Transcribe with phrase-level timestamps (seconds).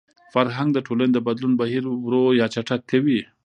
[0.33, 3.19] فرهنګ د ټولني د بدلون بهیر ورو يا چټک کوي.